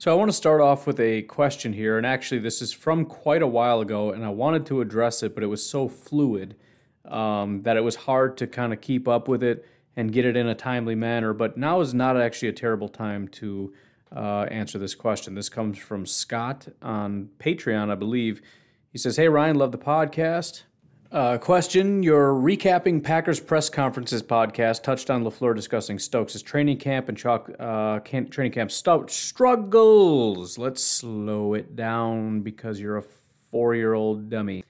[0.00, 1.98] So I want to start off with a question here.
[1.98, 5.34] And actually, this is from quite a while ago, and I wanted to address it,
[5.34, 6.56] but it was so fluid
[7.04, 10.38] um, that it was hard to kind of keep up with it and get it
[10.38, 11.34] in a timely manner.
[11.34, 13.74] But now is not actually a terrible time to
[14.16, 15.34] uh, answer this question.
[15.34, 18.40] This comes from Scott on Patreon, I believe.
[18.90, 20.62] He says, Hey, Ryan, love the podcast.
[21.12, 27.08] Uh, question Your recapping Packers press conferences podcast touched on LaFleur discussing Stokes' training camp
[27.08, 30.56] and chalk, uh, training camp st- struggles.
[30.56, 33.04] Let's slow it down because you're a
[33.50, 34.64] four year old dummy.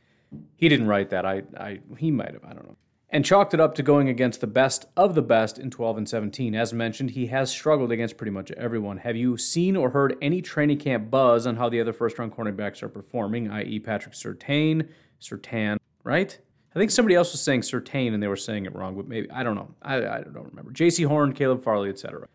[0.56, 1.26] He didn't write that.
[1.26, 2.44] I, I, he might have.
[2.44, 2.76] I don't know.
[3.10, 6.08] And chalked it up to going against the best of the best in 12 and
[6.08, 6.54] 17.
[6.54, 8.98] As mentioned, he has struggled against pretty much everyone.
[8.98, 12.34] Have you seen or heard any training camp buzz on how the other first round
[12.34, 14.88] cornerbacks are performing, i.e., Patrick Surtain,
[15.20, 16.38] Surtain, right?
[16.74, 19.30] I think somebody else was saying Surtain and they were saying it wrong, but maybe,
[19.30, 19.74] I don't know.
[19.82, 20.70] I, I don't remember.
[20.70, 22.28] Jaycee Horn, Caleb Farley, etc.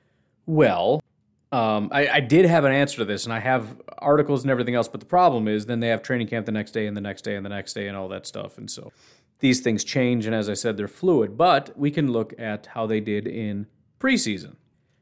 [0.45, 1.01] Well,
[1.51, 4.75] Um, I, I, did have an answer to this, and I have articles and everything
[4.75, 4.89] else.
[4.89, 7.21] But the problem is, then they have training camp the next day, and the next
[7.21, 8.57] day, and the next day, and all that stuff.
[8.57, 8.91] And so
[9.39, 11.37] these things change, and as I said, they're fluid.
[11.37, 13.67] But we can look at how they did in
[13.99, 14.55] preseason.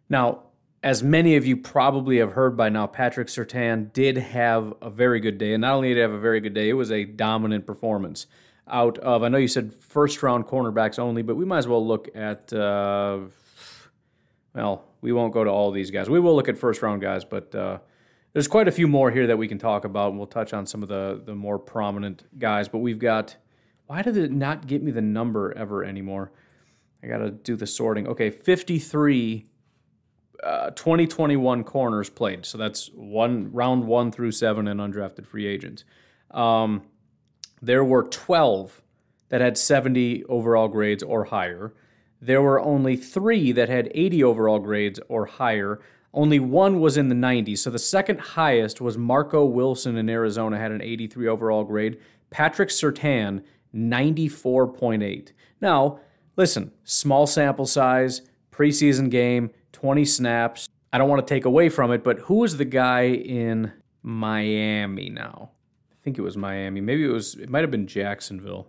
[0.10, 0.44] Now,
[0.84, 5.22] as many of you probably have heard by now, Patrick Surtain did have a very
[5.22, 5.54] good day.
[5.54, 8.28] And not only did he have a very good day, it was a dominant performance.
[8.68, 11.86] Out of, I know you said first round cornerbacks only, but we might as well
[11.86, 13.20] look at, uh,
[14.56, 16.10] well, we won't go to all these guys.
[16.10, 17.80] We will look at first round guys, but uh,
[18.32, 20.10] there's quite a few more here that we can talk about.
[20.10, 22.70] And we'll touch on some of the, the more prominent guys.
[22.70, 23.36] But we've got,
[23.88, 26.32] why did it not get me the number ever anymore?
[27.04, 28.08] I got to do the sorting.
[28.08, 29.46] Okay, 53
[30.44, 32.46] uh, 2021 corners played.
[32.46, 35.86] So that's one round one through seven and undrafted free agents.
[36.32, 36.84] Um,
[37.64, 38.82] there were 12
[39.30, 41.74] that had 70 overall grades or higher.
[42.22, 45.80] There were only three that had 80 overall grades or higher.
[46.14, 47.60] Only one was in the 90s.
[47.60, 52.00] So the second highest was Marco Wilson in Arizona, had an 83 overall grade.
[52.32, 53.42] Patrick Surtain,
[53.74, 55.32] 94.8.
[55.62, 56.02] Now,
[56.36, 60.68] listen, small sample size, preseason game 20 snaps.
[60.92, 63.72] I don't want to take away from it, but who is the guy in
[64.04, 65.53] Miami now?
[66.04, 66.82] I think it was Miami.
[66.82, 68.68] Maybe it was, it might have been Jacksonville.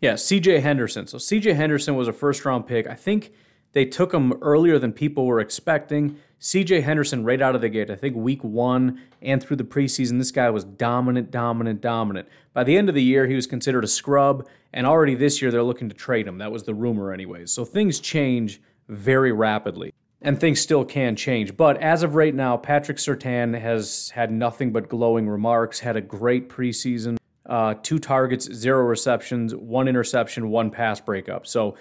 [0.00, 1.06] Yeah, CJ Henderson.
[1.06, 2.88] So CJ Henderson was a first round pick.
[2.88, 3.32] I think
[3.74, 6.16] they took him earlier than people were expecting.
[6.40, 10.18] CJ Henderson, right out of the gate, I think week one and through the preseason,
[10.18, 12.28] this guy was dominant, dominant, dominant.
[12.52, 15.52] By the end of the year, he was considered a scrub, and already this year,
[15.52, 16.38] they're looking to trade him.
[16.38, 17.52] That was the rumor, anyways.
[17.52, 21.56] So things change very rapidly and things still can change.
[21.56, 26.00] But as of right now, Patrick Surtain has had nothing but glowing remarks, had a
[26.00, 27.18] great preseason.
[27.46, 31.46] Uh, two targets, zero receptions, one interception, one pass breakup.
[31.46, 31.76] So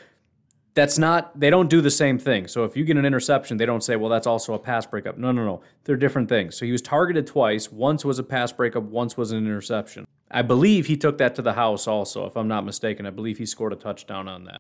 [0.74, 2.48] that's not, they don't do the same thing.
[2.48, 5.18] So if you get an interception, they don't say, well, that's also a pass breakup.
[5.18, 5.62] No, no, no.
[5.86, 6.58] They're different things.
[6.58, 7.72] So he was targeted twice.
[7.72, 10.06] Once was a pass breakup, once was an interception.
[10.30, 13.06] I believe he took that to the house also, if I'm not mistaken.
[13.06, 14.60] I believe he scored a touchdown on that.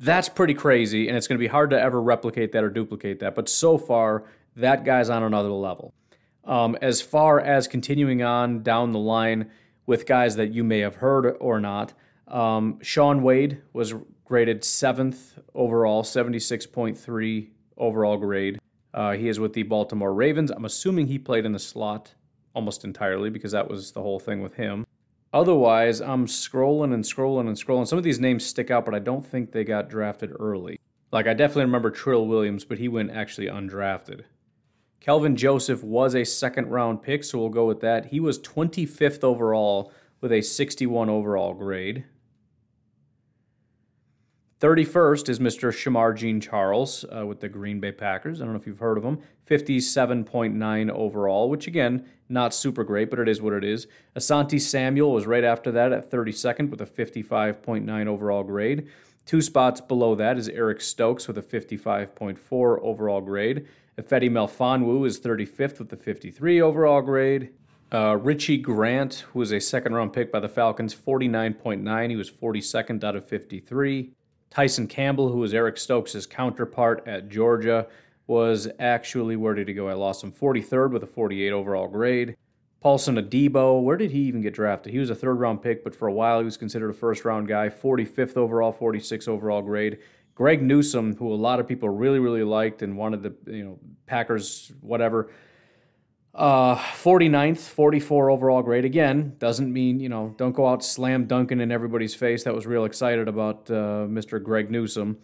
[0.00, 3.18] That's pretty crazy, and it's going to be hard to ever replicate that or duplicate
[3.20, 3.34] that.
[3.34, 5.92] But so far, that guy's on another level.
[6.44, 9.50] Um, as far as continuing on down the line
[9.86, 11.94] with guys that you may have heard or not,
[12.28, 18.60] um, Shaun Wade was graded seventh overall, 76.3 overall grade.
[18.94, 20.50] Uh, he is with the Baltimore Ravens.
[20.50, 22.14] I'm assuming he played in the slot
[22.54, 24.86] almost entirely because that was the whole thing with him.
[25.32, 27.86] Otherwise, I'm scrolling and scrolling and scrolling.
[27.86, 30.80] Some of these names stick out, but I don't think they got drafted early.
[31.12, 34.22] Like, I definitely remember Trill Williams, but he went actually undrafted.
[35.00, 38.06] Kelvin Joseph was a second round pick, so we'll go with that.
[38.06, 42.04] He was 25th overall with a 61 overall grade.
[44.60, 45.70] 31st is Mr.
[45.70, 48.40] Shemar Jean-Charles uh, with the Green Bay Packers.
[48.40, 49.20] I don't know if you've heard of him.
[49.48, 53.86] 57.9 overall, which again, not super great, but it is what it is.
[54.16, 58.88] Asante Samuel was right after that at 32nd with a 55.9 overall grade.
[59.24, 62.38] Two spots below that is Eric Stokes with a 55.4
[62.82, 63.66] overall grade.
[63.98, 67.50] Ifeatu Melifonwu is 35th with a 53 overall grade.
[67.92, 72.10] Uh, Richie Grant, who was a second round pick by the Falcons, 49.9.
[72.10, 74.12] He was 42nd out of 53.
[74.50, 77.86] Tyson Campbell, who was Eric Stokes' counterpart at Georgia,
[78.28, 79.88] was actually where did he go?
[79.88, 82.36] I lost him 43rd with a 48 overall grade.
[82.80, 84.92] Paulson Adebo, where did he even get drafted?
[84.92, 87.24] He was a third round pick, but for a while he was considered a first
[87.24, 87.68] round guy.
[87.68, 89.98] 45th overall, 46 overall grade.
[90.36, 93.78] Greg Newsome, who a lot of people really, really liked and wanted the you know
[94.06, 95.32] Packers, whatever,
[96.32, 98.84] uh, 49th, 44 overall grade.
[98.84, 102.44] Again, doesn't mean, you know, don't go out slam dunking in everybody's face.
[102.44, 104.40] That was real excited about uh, Mr.
[104.40, 105.18] Greg Newsome,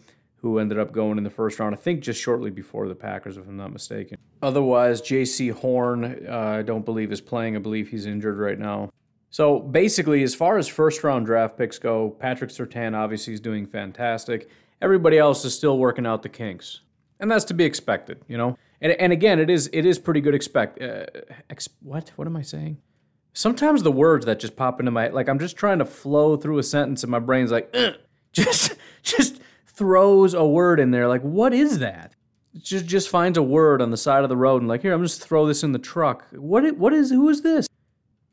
[0.45, 3.35] who ended up going in the first round, I think just shortly before the Packers,
[3.35, 4.19] if I'm not mistaken.
[4.43, 7.55] Otherwise, Jaycee Horn, uh, I don't believe is playing.
[7.55, 8.91] I believe he's injured right now.
[9.31, 13.65] So basically, as far as first round draft picks go, Patrick Surtain obviously is doing
[13.65, 14.47] fantastic.
[14.83, 16.81] Everybody else is still working out the kinks.
[17.19, 18.55] And that's to be expected, you know?
[18.81, 20.35] And, and again, it is it is pretty good.
[20.35, 21.07] Expect uh,
[21.49, 22.11] ex, what?
[22.17, 22.77] What am I saying?
[23.33, 26.59] Sometimes the words that just pop into my like I'm just trying to flow through
[26.59, 27.75] a sentence and my brain's like
[28.31, 29.41] just just
[29.75, 31.07] throws a word in there.
[31.07, 32.13] Like what is that?
[32.57, 35.03] Just just finds a word on the side of the road and like here I'm
[35.03, 36.25] just throw this in the truck.
[36.31, 37.67] What what is who is this?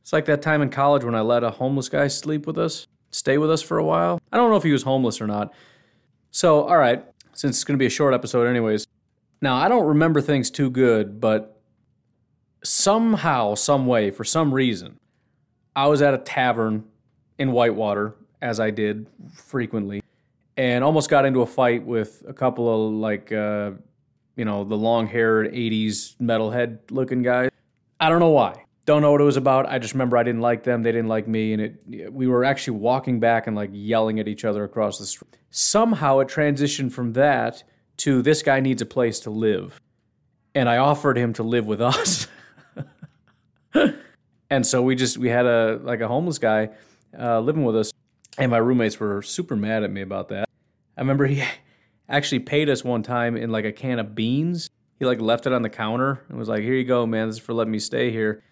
[0.00, 2.87] It's like that time in college when I let a homeless guy sleep with us,
[3.11, 4.20] stay with us for a while.
[4.33, 5.52] I don't know if he was homeless or not.
[6.31, 8.87] So all right, since it's going to be a short episode anyways,
[9.42, 11.61] now, I don't remember things too good, but
[12.62, 15.00] somehow, some way, for some reason,
[15.74, 16.85] I was at a tavern
[17.38, 20.00] in Whitewater, as I did frequently,
[20.62, 23.72] and almost got into a fight with a couple of like uh,
[24.37, 27.51] you know, the long haired 80s metalhead looking guys.
[27.98, 28.64] I don't know why.
[28.85, 29.66] Don't know what it was about.
[29.66, 30.85] I just remember I didn't like them.
[30.85, 31.53] They didn't like me.
[31.53, 35.05] And it, we were actually walking back and like yelling at each other across the
[35.05, 35.37] street.
[35.51, 37.64] Somehow it transitioned from that
[37.98, 39.81] to this guy needs a place to live.
[40.55, 42.29] And I offered him to live with us.
[44.48, 46.70] and so we just, we had a, like a homeless guy
[47.18, 47.92] uh, living with us.
[48.38, 50.48] And my roommates were super mad at me about that.
[50.96, 51.42] I remember he
[52.09, 54.70] actually paid us one time in like a can of beans.
[54.98, 57.28] He like left it on the counter and was like, "Here you go, man.
[57.28, 58.42] This is for letting me stay here."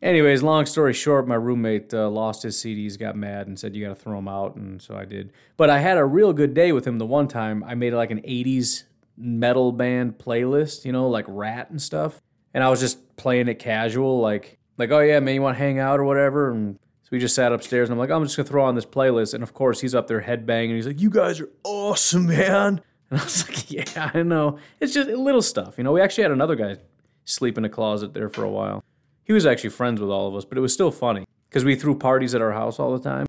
[0.00, 3.84] Anyways, long story short, my roommate uh, lost his CDs, got mad, and said, "You
[3.84, 5.32] got to throw them out," and so I did.
[5.56, 6.98] But I had a real good day with him.
[6.98, 8.84] The one time I made like an '80s
[9.16, 12.22] metal band playlist, you know, like Ratt and stuff,
[12.54, 15.62] and I was just playing it casual, like like, "Oh yeah, man, you want to
[15.62, 16.78] hang out or whatever?" And
[17.08, 19.32] so we just sat upstairs, and I'm like, "I'm just gonna throw on this playlist,"
[19.32, 23.18] and of course he's up there headbanging, he's like, "You guys are awesome, man." And
[23.18, 24.58] I was like, yeah, I know.
[24.80, 25.78] It's just little stuff.
[25.78, 26.76] You know, we actually had another guy
[27.24, 28.84] sleep in a closet there for a while.
[29.24, 31.74] He was actually friends with all of us, but it was still funny because we
[31.74, 33.26] threw parties at our house all the time.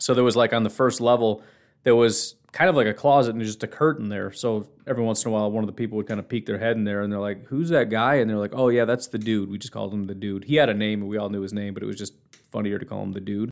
[0.00, 1.40] So there was like on the first level,
[1.84, 4.32] there was kind of like a closet and there's just a curtain there.
[4.32, 6.58] So every once in a while, one of the people would kind of peek their
[6.58, 8.16] head in there and they're like, who's that guy?
[8.16, 9.48] And they're like, oh, yeah, that's the dude.
[9.48, 10.44] We just called him the dude.
[10.44, 12.14] He had a name and we all knew his name, but it was just
[12.52, 13.50] funnier to call him the dude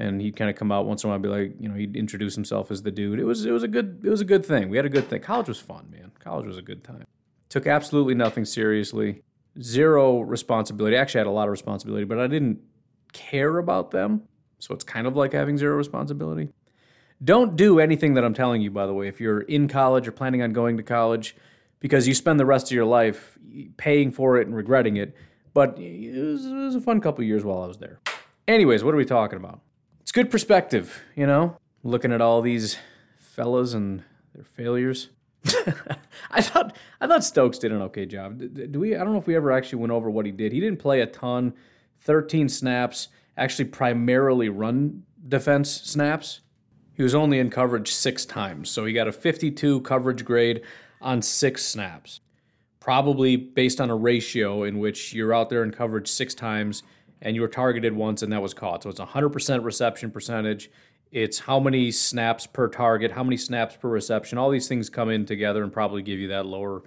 [0.00, 1.74] and he'd kind of come out once in a while and be like, you know,
[1.74, 3.20] he'd introduce himself as the dude.
[3.20, 4.70] It was it was a good it was a good thing.
[4.70, 5.20] We had a good thing.
[5.20, 6.10] College was fun, man.
[6.18, 7.04] College was a good time.
[7.50, 9.22] Took absolutely nothing seriously.
[9.60, 10.96] Zero responsibility.
[10.96, 12.60] Actually, I had a lot of responsibility, but I didn't
[13.12, 14.22] care about them.
[14.58, 16.48] So it's kind of like having zero responsibility.
[17.22, 20.12] Don't do anything that I'm telling you, by the way, if you're in college or
[20.12, 21.36] planning on going to college,
[21.80, 23.38] because you spend the rest of your life
[23.76, 25.14] paying for it and regretting it.
[25.52, 28.00] But it was, it was a fun couple years while I was there.
[28.50, 29.60] Anyways, what are we talking about?
[30.00, 32.76] it's good perspective, you know, looking at all these
[33.16, 34.02] fellas and
[34.34, 35.10] their failures.
[36.32, 38.42] I thought I thought Stokes did an okay job.
[38.72, 38.96] Do we?
[38.96, 40.50] I don't know if we ever actually went over what he did.
[40.50, 41.54] He didn't play a ton,
[42.00, 46.40] thirteen snaps, actually primarily run defense snaps.
[46.94, 50.62] He was only in coverage six times, so he got a 52 coverage grade
[51.00, 52.18] on six snaps.
[52.80, 56.82] Probably based on a ratio in which you're out there in coverage six times
[57.22, 58.82] and you were targeted once and that was caught.
[58.82, 60.70] So it's 100% reception percentage.
[61.12, 64.38] It's how many snaps per target, how many snaps per reception.
[64.38, 66.82] All these things come in together and probably give you that lower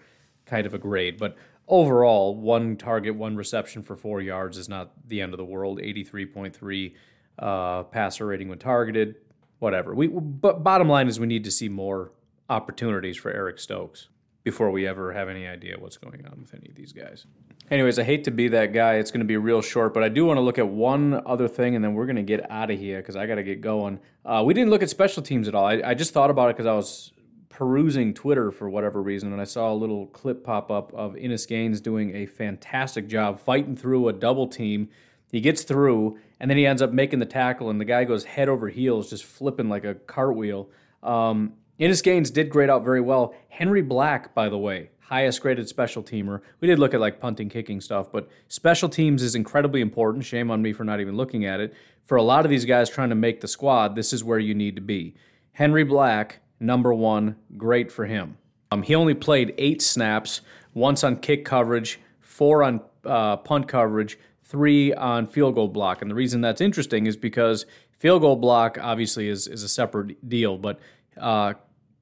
[0.46, 1.18] kind of a grade.
[1.18, 1.36] But
[1.68, 5.80] overall, one target, one reception for four yards is not the end of the world.
[5.80, 6.94] 83.3
[7.40, 9.16] uh, passer rating when targeted,
[9.60, 9.94] whatever.
[9.94, 12.12] We, but bottom line is we need to see more
[12.50, 14.10] opportunities for Eric Stokes
[14.44, 17.26] before we ever have any idea what's going on with any of these guys.
[17.72, 18.96] Anyways, I hate to be that guy.
[18.96, 21.48] It's going to be real short, but I do want to look at one other
[21.48, 23.62] thing, and then we're going to get out of here because I got to get
[23.62, 24.00] going.
[24.26, 25.66] Uh, we didn't look at special teams at all.
[25.66, 27.14] I, I just thought about it because I was
[27.50, 31.46] perusing Twitter for whatever reason, and I saw a little clip pop up of Innis
[31.46, 34.90] Gaines doing a fantastic job fighting through a double team.
[35.32, 38.26] He gets through, and then he ends up making the tackle, and the guy goes
[38.26, 40.70] head over heels, just flipping like a cartwheel.
[41.02, 43.36] Um, Innis Gaines did grade out very well.
[43.50, 46.40] Henry Black, by the way, highest graded special teamer.
[46.62, 50.24] We did look at like punting, kicking stuff, but special teams is incredibly important.
[50.24, 51.74] Shame on me for not even looking at it.
[52.06, 54.56] For a lot of these guys trying to make the squad, this is where you
[54.56, 55.14] need to be.
[55.52, 58.38] Henry Black, number one, great for him.
[58.72, 60.40] Um, he only played eight snaps,
[60.74, 66.02] once on kick coverage, four on uh, punt coverage, three on field goal block.
[66.02, 67.66] And the reason that's interesting is because
[68.00, 70.80] field goal block obviously is, is a separate deal, but
[71.20, 71.54] uh,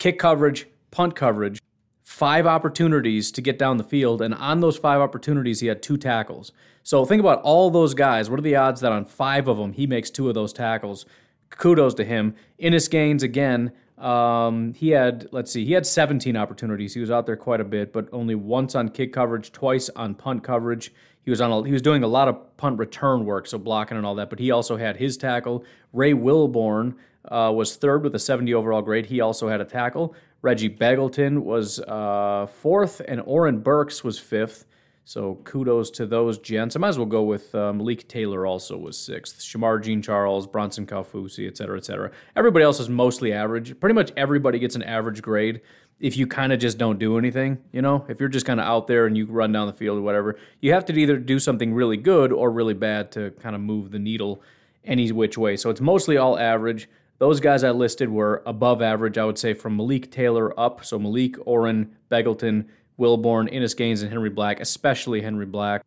[0.01, 1.61] kick coverage, punt coverage,
[2.03, 4.19] five opportunities to get down the field.
[4.19, 6.51] And on those five opportunities, he had two tackles.
[6.81, 8.27] So think about all those guys.
[8.27, 11.05] What are the odds that on five of them, he makes two of those tackles?
[11.51, 12.33] Kudos to him.
[12.57, 16.95] Innis Gaines, again, um, he had, let's see, he had 17 opportunities.
[16.95, 20.15] He was out there quite a bit, but only once on kick coverage, twice on
[20.15, 20.91] punt coverage.
[21.23, 21.51] He was on.
[21.51, 24.31] A, he was doing a lot of punt return work, so blocking and all that.
[24.31, 25.63] But he also had his tackle.
[25.93, 29.05] Ray Wilborn uh, was third with a 70 overall grade.
[29.05, 30.15] He also had a tackle.
[30.41, 34.65] Reggie Begelton was uh, fourth, and Oren Burks was fifth.
[35.03, 36.75] So kudos to those gents.
[36.75, 39.39] I might as well go with um, Malik Taylor also was sixth.
[39.39, 42.11] Shemar Jean Charles, Bronson Kaufusi, et cetera, et cetera.
[42.35, 43.79] Everybody else is mostly average.
[43.79, 45.61] Pretty much everybody gets an average grade
[45.99, 47.57] if you kind of just don't do anything.
[47.71, 49.99] You know, if you're just kind of out there and you run down the field
[49.99, 53.55] or whatever, you have to either do something really good or really bad to kind
[53.55, 54.41] of move the needle
[54.83, 55.55] any which way.
[55.57, 56.89] So it's mostly all average.
[57.21, 60.83] Those guys I listed were above average, I would say, from Malik Taylor up.
[60.83, 62.65] So Malik, Oren, Begelton,
[62.97, 65.85] Wilborn, Innis Gaines, and Henry Black, especially Henry Black,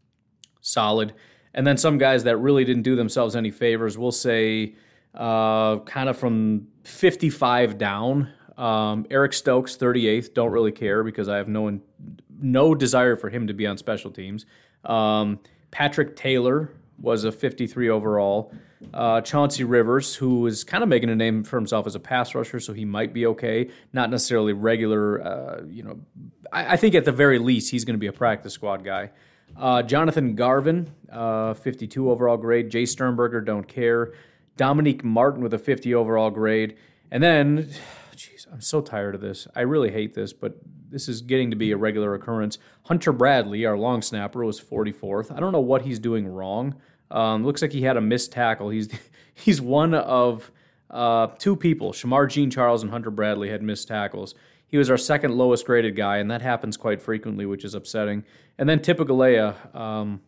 [0.61, 1.12] solid.
[1.53, 3.99] And then some guys that really didn't do themselves any favors.
[3.99, 4.76] We'll say
[5.12, 8.28] uh, kind of from 55 down.
[8.57, 10.35] Um, Eric Stokes, 38th.
[10.35, 11.80] Don't really care because I have no
[12.39, 14.47] no desire for him to be on special teams.
[14.85, 15.41] Um,
[15.72, 16.70] Patrick Taylor
[17.01, 18.53] was a 53 overall.
[18.93, 22.35] Uh, Chauncey Rivers, who is kind of making a name for himself as a pass
[22.35, 23.70] rusher, so he might be okay.
[23.93, 26.01] Not necessarily regular, uh, you know.
[26.53, 29.11] I, I, think at the very least he's going to be a practice squad guy.
[29.57, 32.70] Uh, Jonathan Garvin, uh, 52 overall grade.
[32.70, 34.12] Jace Sternberger, don't care.
[34.57, 36.76] Dominique Martin with a 50 overall grade.
[37.11, 37.70] And then,
[38.16, 39.47] jeez, I'm so tired of this.
[39.55, 40.59] I really hate this, but
[40.91, 42.59] this is getting to be a regular occurrence.
[42.85, 45.35] Hunter Bradley, our long snapper, was 44th.
[45.35, 46.76] I don't know what he's doing wrong.
[47.14, 48.68] Um, looks like he had a missed tackle.
[48.68, 48.88] He's
[49.34, 50.50] he's one of
[50.90, 51.92] uh, two people.
[51.92, 54.34] Shemar Jean Charles and Hunter Bradley had missed tackles.
[54.66, 58.24] He was our second lowest graded guy, and that happens quite frequently, which is upsetting.
[58.58, 60.20] And then Tipa Galeai, um,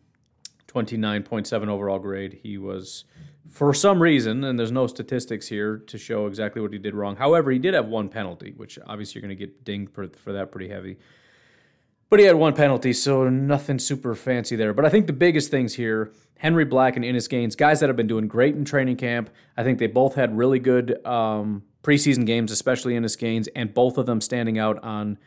[0.67, 2.39] 29.7 overall grade.
[2.41, 3.03] He was,
[3.49, 7.17] for some reason, and there's no statistics here to show exactly what he did wrong.
[7.17, 10.31] However, he did have one penalty, which obviously you're going to get dinged for, for
[10.33, 10.97] that pretty heavy.
[12.09, 14.73] But he had one penalty, so nothing super fancy there.
[14.73, 17.95] But I think the biggest things here Henry Black and Innis Gaines, guys that have
[17.95, 19.29] been doing great in training camp.
[19.57, 23.97] I think they both had really good um, preseason games, especially Innis Gaines, and both
[23.97, 25.17] of them standing out on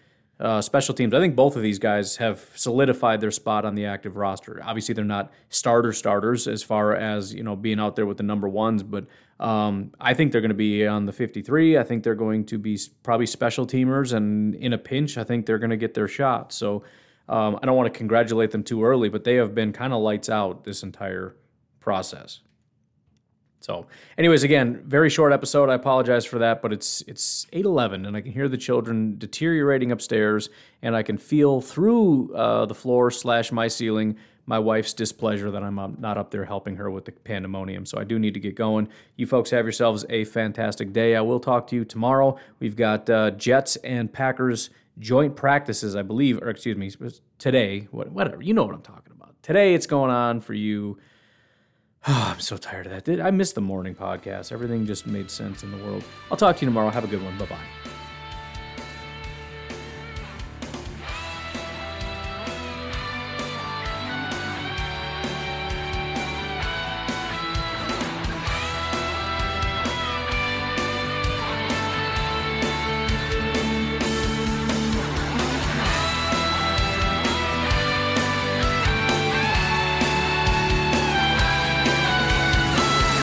[0.40, 1.12] uh, special teams.
[1.12, 4.60] I think both of these guys have solidified their spot on the active roster.
[4.64, 8.22] Obviously, they're not starter starters as far as you know being out there with the
[8.22, 9.06] number ones, but
[9.38, 11.78] um, I think they're going to be on the 53.
[11.78, 15.44] I think they're going to be probably special teamers, and in a pinch, I think
[15.44, 16.52] they're going to get their shot.
[16.52, 16.84] So
[17.28, 20.00] um, I don't want to congratulate them too early, but they have been kind of
[20.00, 21.36] lights out this entire
[21.80, 22.40] process.
[23.60, 23.86] So,
[24.16, 25.68] anyways, again, very short episode.
[25.68, 29.18] I apologize for that, but it's it's eight eleven, and I can hear the children
[29.18, 30.48] deteriorating upstairs,
[30.82, 34.16] and I can feel through uh, the floor slash my ceiling
[34.50, 37.86] my wife's displeasure that I'm not up there helping her with the pandemonium.
[37.86, 38.88] So I do need to get going.
[39.14, 41.14] You folks have yourselves a fantastic day.
[41.14, 42.36] I will talk to you tomorrow.
[42.58, 46.90] We've got uh, Jets and Packers joint practices, I believe, or excuse me,
[47.38, 47.86] today.
[47.92, 49.40] Whatever you know what I'm talking about.
[49.40, 50.98] Today it's going on for you
[52.08, 53.20] Oh, I'm so tired of that.
[53.20, 54.52] I missed the morning podcast.
[54.52, 56.04] Everything just made sense in the world.
[56.30, 56.90] I'll talk to you tomorrow.
[56.90, 57.36] Have a good one.
[57.38, 57.58] Bye bye.